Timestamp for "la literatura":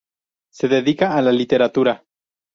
1.21-2.03